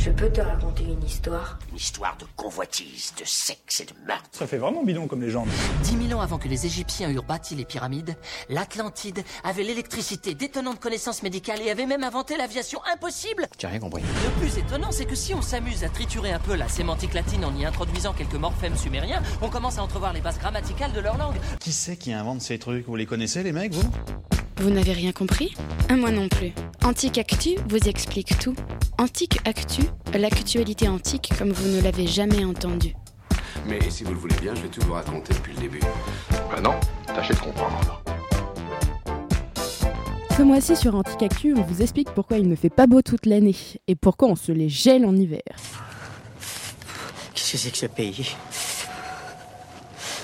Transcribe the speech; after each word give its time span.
Je 0.00 0.10
peux 0.10 0.30
te 0.30 0.40
raconter 0.40 0.84
une 0.84 1.02
histoire? 1.02 1.58
Une 1.70 1.76
histoire 1.76 2.16
de 2.18 2.24
convoitise, 2.36 3.12
de 3.18 3.24
sexe 3.24 3.80
et 3.80 3.84
de 3.84 3.92
meurtre. 4.06 4.28
Ça 4.30 4.46
fait 4.46 4.56
vraiment 4.56 4.84
bidon 4.84 5.08
comme 5.08 5.20
légende. 5.20 5.48
Dix 5.82 5.96
mille 5.96 6.14
ans 6.14 6.20
avant 6.20 6.38
que 6.38 6.46
les 6.46 6.66
Égyptiens 6.66 7.10
eurent 7.10 7.24
bâti 7.24 7.56
les 7.56 7.64
pyramides, 7.64 8.16
l'Atlantide 8.48 9.24
avait 9.42 9.64
l'électricité, 9.64 10.34
d'étonnantes 10.34 10.78
connaissances 10.78 11.24
médicales 11.24 11.60
et 11.62 11.70
avait 11.70 11.84
même 11.84 12.04
inventé 12.04 12.36
l'aviation 12.36 12.80
impossible. 12.94 13.48
J'ai 13.58 13.66
rien 13.66 13.80
compris. 13.80 14.02
Le 14.02 14.40
plus 14.40 14.56
étonnant, 14.56 14.92
c'est 14.92 15.04
que 15.04 15.16
si 15.16 15.34
on 15.34 15.42
s'amuse 15.42 15.82
à 15.82 15.88
triturer 15.88 16.32
un 16.32 16.38
peu 16.38 16.54
la 16.54 16.68
sémantique 16.68 17.14
latine 17.14 17.44
en 17.44 17.54
y 17.56 17.64
introduisant 17.66 18.12
quelques 18.12 18.34
morphèmes 18.34 18.76
sumériens, 18.76 19.22
on 19.42 19.50
commence 19.50 19.78
à 19.78 19.82
entrevoir 19.82 20.12
les 20.12 20.20
bases 20.20 20.38
grammaticales 20.38 20.92
de 20.92 21.00
leur 21.00 21.18
langue. 21.18 21.36
Qui 21.58 21.72
c'est 21.72 21.96
qui 21.96 22.12
invente 22.12 22.40
ces 22.40 22.60
trucs? 22.60 22.86
Vous 22.86 22.96
les 22.96 23.06
connaissez 23.06 23.42
les 23.42 23.52
mecs, 23.52 23.74
vous? 23.74 23.90
Vous 24.60 24.70
n'avez 24.70 24.92
rien 24.92 25.12
compris 25.12 25.54
Ah, 25.88 25.96
Moi 25.96 26.10
non 26.10 26.28
plus. 26.28 26.52
Antique 26.84 27.18
Actu 27.18 27.50
vous 27.68 27.88
explique 27.88 28.38
tout. 28.38 28.54
Antique 28.98 29.38
Actu, 29.44 29.82
l'actualité 30.14 30.88
antique 30.88 31.30
comme 31.38 31.52
vous 31.52 31.68
ne 31.76 31.80
l'avez 31.80 32.06
jamais 32.06 32.44
entendu. 32.44 32.94
Mais 33.66 33.78
si 33.90 34.02
vous 34.04 34.12
le 34.12 34.18
voulez 34.18 34.34
bien, 34.40 34.54
je 34.54 34.62
vais 34.62 34.68
tout 34.68 34.80
vous 34.86 34.94
raconter 34.94 35.34
depuis 35.34 35.52
le 35.54 35.60
début. 35.60 35.80
Bah 36.50 36.60
non, 36.62 36.74
tâchez 37.06 37.34
de 37.34 37.38
comprendre. 37.38 38.02
Ce 40.36 40.42
mois-ci 40.42 40.76
sur 40.76 40.94
Antique 40.94 41.22
Actu, 41.22 41.54
on 41.56 41.62
vous 41.62 41.82
explique 41.82 42.10
pourquoi 42.12 42.38
il 42.38 42.48
ne 42.48 42.54
fait 42.56 42.70
pas 42.70 42.86
beau 42.86 43.02
toute 43.02 43.26
l'année 43.26 43.56
et 43.88 43.94
pourquoi 43.96 44.28
on 44.28 44.36
se 44.36 44.52
les 44.52 44.68
gèle 44.68 45.04
en 45.04 45.14
hiver. 45.16 45.42
Qu'est-ce 47.34 47.52
que 47.52 47.58
c'est 47.58 47.70
que 47.70 47.78
ce 47.78 47.86
pays? 47.86 48.34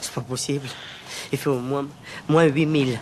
C'est 0.01 0.13
pas 0.13 0.21
possible. 0.21 0.67
Il 1.33 1.39
fait 1.39 1.51
au 1.51 1.59
moins, 1.59 1.87
moins 2.29 2.45
8000. 2.45 2.99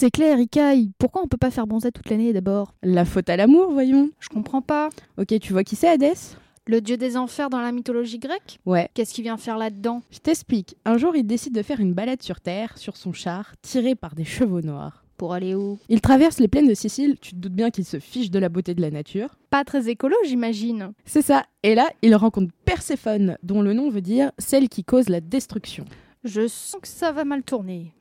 C'est 0.00 0.10
clair, 0.10 0.40
Ikaï. 0.40 0.92
Pourquoi 0.96 1.22
on 1.22 1.26
peut 1.26 1.36
pas 1.36 1.50
faire 1.50 1.66
bronzer 1.66 1.92
toute 1.92 2.08
l'année 2.08 2.32
d'abord? 2.32 2.72
La 2.82 3.04
faute 3.04 3.28
à 3.28 3.36
l'amour, 3.36 3.70
voyons. 3.70 4.08
Je 4.18 4.30
comprends 4.30 4.62
pas. 4.62 4.88
Ok, 5.18 5.38
tu 5.40 5.52
vois 5.52 5.62
qui 5.62 5.76
c'est 5.76 5.90
Hadès? 5.90 6.38
Le 6.66 6.80
dieu 6.80 6.96
des 6.96 7.18
enfers 7.18 7.50
dans 7.50 7.60
la 7.60 7.70
mythologie 7.70 8.18
grecque? 8.18 8.60
Ouais. 8.64 8.88
Qu'est-ce 8.94 9.12
qu'il 9.12 9.24
vient 9.24 9.36
faire 9.36 9.58
là-dedans? 9.58 10.00
Je 10.10 10.20
t'explique. 10.20 10.74
Un 10.86 10.96
jour, 10.96 11.14
il 11.16 11.24
décide 11.24 11.54
de 11.54 11.60
faire 11.60 11.80
une 11.80 11.92
balade 11.92 12.22
sur 12.22 12.40
Terre, 12.40 12.78
sur 12.78 12.96
son 12.96 13.12
char, 13.12 13.52
tiré 13.60 13.94
par 13.94 14.14
des 14.14 14.24
chevaux 14.24 14.62
noirs. 14.62 15.04
Pour 15.18 15.34
aller 15.34 15.54
où? 15.54 15.78
Il 15.90 16.00
traverse 16.00 16.38
les 16.38 16.48
plaines 16.48 16.68
de 16.68 16.72
Sicile, 16.72 17.18
tu 17.20 17.32
te 17.32 17.36
doutes 17.36 17.52
bien 17.52 17.70
qu'il 17.70 17.84
se 17.84 17.98
fiche 17.98 18.30
de 18.30 18.38
la 18.38 18.48
beauté 18.48 18.74
de 18.74 18.80
la 18.80 18.90
nature. 18.90 19.36
Pas 19.50 19.64
très 19.64 19.90
écolo, 19.90 20.16
j'imagine. 20.24 20.94
C'est 21.04 21.20
ça. 21.20 21.44
Et 21.62 21.74
là, 21.74 21.90
il 22.00 22.16
rencontre 22.16 22.54
Perséphone, 22.64 23.36
dont 23.42 23.60
le 23.60 23.74
nom 23.74 23.90
veut 23.90 24.00
dire 24.00 24.32
celle 24.38 24.70
qui 24.70 24.82
cause 24.82 25.10
la 25.10 25.20
destruction. 25.20 25.84
Je 26.24 26.48
sens 26.48 26.80
que 26.80 26.88
ça 26.88 27.12
va 27.12 27.26
mal 27.26 27.42
tourner. 27.42 27.92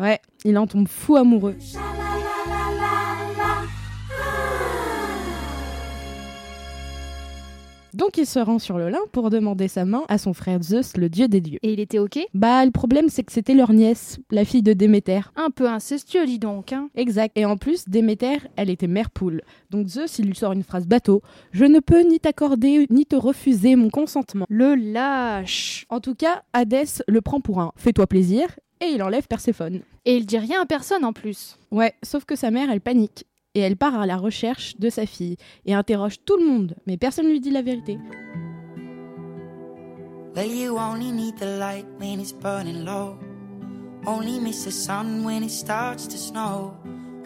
Ouais, 0.00 0.20
il 0.44 0.58
en 0.58 0.66
tombe 0.66 0.88
fou 0.88 1.16
amoureux. 1.16 1.56
Donc 7.94 8.16
il 8.16 8.24
se 8.24 8.38
rend 8.38 8.58
sur 8.58 8.78
le 8.78 8.88
Lin 8.88 9.00
pour 9.12 9.28
demander 9.28 9.68
sa 9.68 9.84
main 9.84 10.04
à 10.08 10.16
son 10.16 10.32
frère 10.32 10.62
Zeus, 10.62 10.96
le 10.96 11.10
dieu 11.10 11.28
des 11.28 11.42
dieux. 11.42 11.58
Et 11.62 11.74
il 11.74 11.80
était 11.80 11.98
ok? 11.98 12.18
Bah 12.32 12.64
le 12.64 12.70
problème 12.70 13.10
c'est 13.10 13.22
que 13.22 13.32
c'était 13.32 13.52
leur 13.52 13.74
nièce, 13.74 14.18
la 14.30 14.46
fille 14.46 14.62
de 14.62 14.72
Déméter. 14.72 15.20
Un 15.36 15.50
peu 15.50 15.68
incestueux, 15.68 16.24
dis 16.24 16.38
donc. 16.38 16.72
Hein. 16.72 16.88
Exact. 16.94 17.36
Et 17.36 17.44
en 17.44 17.58
plus, 17.58 17.88
Déméter, 17.88 18.38
elle 18.56 18.70
était 18.70 18.86
mère 18.86 19.10
poule. 19.10 19.42
Donc 19.70 19.88
Zeus, 19.88 20.18
il 20.18 20.26
lui 20.26 20.34
sort 20.34 20.52
une 20.52 20.62
phrase 20.62 20.86
bateau. 20.86 21.20
Je 21.52 21.66
ne 21.66 21.80
peux 21.80 22.00
ni 22.00 22.18
t'accorder 22.18 22.86
ni 22.88 23.04
te 23.04 23.14
refuser 23.14 23.76
mon 23.76 23.90
consentement. 23.90 24.46
Le 24.48 24.74
lâche. 24.74 25.84
En 25.90 26.00
tout 26.00 26.14
cas, 26.14 26.42
Hadès 26.54 27.02
le 27.06 27.20
prend 27.20 27.40
pour 27.40 27.60
un 27.60 27.72
fais-toi 27.76 28.06
plaisir 28.06 28.46
et 28.82 28.86
il 28.86 29.02
enlève 29.02 29.28
Perséphone. 29.28 29.80
Et 30.04 30.16
il 30.16 30.26
dit 30.26 30.38
rien 30.38 30.60
à 30.60 30.66
personne 30.66 31.04
en 31.04 31.12
plus. 31.12 31.56
Ouais, 31.70 31.94
sauf 32.02 32.24
que 32.24 32.34
sa 32.34 32.50
mère, 32.50 32.68
elle 32.70 32.80
panique. 32.80 33.24
Et 33.54 33.60
elle 33.60 33.76
part 33.76 33.98
à 33.98 34.06
la 34.06 34.16
recherche 34.16 34.76
de 34.78 34.90
sa 34.90 35.06
fille 35.06 35.36
et 35.66 35.74
interroge 35.74 36.16
tout 36.24 36.36
le 36.36 36.46
monde, 36.46 36.74
mais 36.86 36.96
personne 36.96 37.28
lui 37.28 37.40
dit 37.40 37.50
la 37.50 37.62
vérité. 37.62 37.98
Well, 40.34 40.50
you 40.50 40.78
only 40.78 41.12
need 41.12 41.36
the 41.36 41.58
light 41.58 41.86
when 42.00 42.18
it's 42.18 42.32
burning 42.32 42.84
low. 42.84 43.18
Only 44.06 44.40
miss 44.40 44.64
the 44.64 44.72
sun 44.72 45.22
when 45.24 45.44
it 45.44 45.50
starts 45.50 46.08
to 46.08 46.16
snow. 46.16 46.74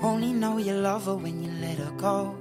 Only 0.03 0.33
know 0.33 0.59
you 0.59 0.75
love 0.75 1.07
her 1.07 1.15
when 1.15 1.43
you 1.43 1.51
let 1.61 1.79
her 1.79 1.93
go. 1.97 2.35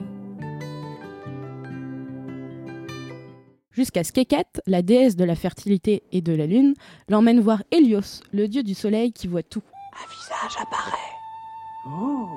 Jusqu'à 3.76 4.06
ce 4.06 4.14
qu'Hécate, 4.14 4.62
la 4.68 4.82
déesse 4.82 5.18
de 5.18 5.26
la 5.26 5.36
fertilité 5.36 6.04
et 6.14 6.22
de 6.22 6.32
la 6.32 6.46
lune, 6.46 6.76
l'emmène 7.10 7.42
voir 7.42 7.62
Hélios, 7.72 8.22
le 8.32 8.48
dieu 8.48 8.64
du 8.64 8.74
soleil 8.74 9.12
qui 9.12 9.28
voit 9.28 9.44
tout. 9.44 9.64
Un 9.92 10.10
visage 10.10 10.62
apparaît. 10.62 11.12
Oh 11.86 12.30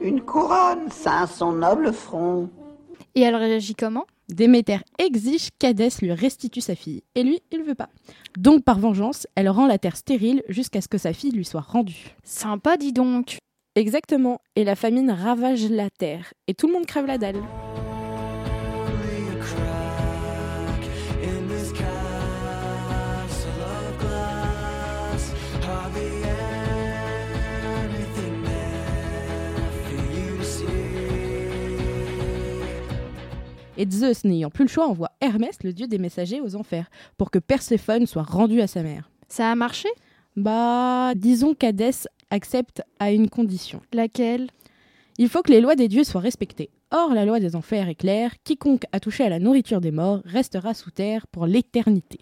Une 0.00 0.20
couronne 0.20 0.90
ceint 0.90 1.28
son 1.28 1.52
noble 1.52 1.92
front. 1.92 2.50
Et 3.14 3.20
elle 3.20 3.36
réagit 3.36 3.76
comment? 3.76 4.04
Déméter 4.28 4.78
exige 4.98 5.50
qu'Hadès 5.60 5.90
lui 6.00 6.12
restitue 6.12 6.60
sa 6.60 6.74
fille, 6.74 7.04
et 7.14 7.22
lui, 7.22 7.40
il 7.52 7.62
veut 7.62 7.76
pas. 7.76 7.90
Donc, 8.36 8.64
par 8.64 8.80
vengeance, 8.80 9.28
elle 9.36 9.48
rend 9.48 9.68
la 9.68 9.78
terre 9.78 9.96
stérile 9.96 10.42
jusqu'à 10.48 10.80
ce 10.80 10.88
que 10.88 10.98
sa 10.98 11.12
fille 11.12 11.30
lui 11.30 11.44
soit 11.44 11.60
rendue. 11.60 12.16
Sympa, 12.24 12.76
dis 12.76 12.92
donc. 12.92 13.36
Exactement, 13.76 14.40
et 14.56 14.64
la 14.64 14.74
famine 14.74 15.12
ravage 15.12 15.70
la 15.70 15.88
terre, 15.88 16.34
et 16.48 16.54
tout 16.54 16.66
le 16.66 16.72
monde 16.72 16.86
crève 16.86 17.06
la 17.06 17.18
dalle. 17.18 17.42
Et 33.78 33.90
Zeus, 33.90 34.24
n'ayant 34.24 34.50
plus 34.50 34.64
le 34.64 34.68
choix, 34.68 34.86
envoie 34.86 35.12
Hermès, 35.20 35.62
le 35.62 35.72
dieu 35.72 35.86
des 35.86 35.98
messagers, 35.98 36.40
aux 36.40 36.56
enfers, 36.56 36.90
pour 37.16 37.30
que 37.30 37.38
Perséphone 37.38 38.06
soit 38.06 38.22
rendue 38.22 38.60
à 38.60 38.66
sa 38.66 38.82
mère. 38.82 39.10
Ça 39.28 39.50
a 39.50 39.54
marché? 39.54 39.88
Bah, 40.36 41.12
disons 41.16 41.54
qu'Hadès 41.54 42.06
accepte 42.30 42.82
à 42.98 43.12
une 43.12 43.30
condition. 43.30 43.80
Laquelle? 43.92 44.48
Il 45.18 45.28
faut 45.28 45.42
que 45.42 45.50
les 45.50 45.60
lois 45.60 45.74
des 45.74 45.88
dieux 45.88 46.04
soient 46.04 46.20
respectées. 46.20 46.70
Or, 46.90 47.14
la 47.14 47.24
loi 47.24 47.40
des 47.40 47.56
enfers 47.56 47.88
est 47.88 47.94
claire, 47.94 48.32
quiconque 48.44 48.84
a 48.92 49.00
touché 49.00 49.24
à 49.24 49.30
la 49.30 49.38
nourriture 49.38 49.80
des 49.80 49.90
morts 49.90 50.20
restera 50.26 50.74
sous 50.74 50.90
terre 50.90 51.26
pour 51.26 51.46
l'éternité. 51.46 52.18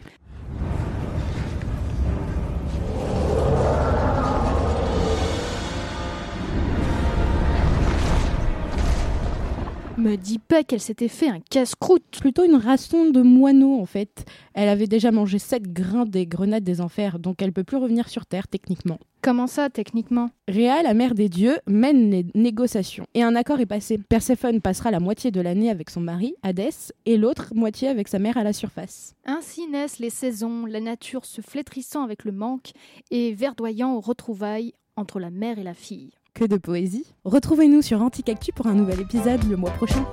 Me 10.10 10.16
dis 10.16 10.40
pas 10.40 10.64
qu'elle 10.64 10.80
s'était 10.80 11.06
fait 11.06 11.28
un 11.28 11.38
casse-croûte. 11.38 12.18
Plutôt 12.20 12.44
une 12.44 12.56
ration 12.56 13.12
de 13.12 13.22
moineaux 13.22 13.78
en 13.80 13.86
fait. 13.86 14.24
Elle 14.54 14.68
avait 14.68 14.88
déjà 14.88 15.12
mangé 15.12 15.38
7 15.38 15.72
grains 15.72 16.04
des 16.04 16.26
grenades 16.26 16.64
des 16.64 16.80
enfers, 16.80 17.20
donc 17.20 17.40
elle 17.40 17.52
peut 17.52 17.62
plus 17.62 17.76
revenir 17.76 18.08
sur 18.08 18.26
Terre 18.26 18.48
techniquement. 18.48 18.98
Comment 19.22 19.46
ça, 19.46 19.70
techniquement? 19.70 20.30
Réa, 20.48 20.82
la 20.82 20.94
mère 20.94 21.14
des 21.14 21.28
dieux, 21.28 21.58
mène 21.68 22.10
les 22.10 22.26
négociations. 22.34 23.06
Et 23.14 23.22
un 23.22 23.36
accord 23.36 23.60
est 23.60 23.66
passé. 23.66 23.98
Perséphone 23.98 24.60
passera 24.60 24.90
la 24.90 24.98
moitié 24.98 25.30
de 25.30 25.40
l'année 25.40 25.70
avec 25.70 25.90
son 25.90 26.00
mari, 26.00 26.34
Hadès, 26.42 26.92
et 27.06 27.16
l'autre 27.16 27.52
moitié 27.54 27.86
avec 27.86 28.08
sa 28.08 28.18
mère 28.18 28.36
à 28.36 28.42
la 28.42 28.52
surface. 28.52 29.14
Ainsi 29.24 29.68
naissent 29.68 30.00
les 30.00 30.10
saisons, 30.10 30.66
la 30.66 30.80
nature 30.80 31.24
se 31.24 31.40
flétrissant 31.40 32.02
avec 32.02 32.24
le 32.24 32.32
manque 32.32 32.72
et 33.12 33.32
verdoyant 33.32 33.94
aux 33.94 34.00
retrouvailles 34.00 34.72
entre 34.96 35.20
la 35.20 35.30
mère 35.30 35.60
et 35.60 35.62
la 35.62 35.74
fille. 35.74 36.10
Que 36.34 36.44
de 36.44 36.56
poésie 36.56 37.06
Retrouvez-nous 37.24 37.82
sur 37.82 38.02
Antique 38.02 38.28
Actu 38.28 38.52
pour 38.52 38.66
un 38.66 38.74
nouvel 38.74 39.00
épisode 39.00 39.42
le 39.48 39.56
mois 39.56 39.70
prochain. 39.70 40.06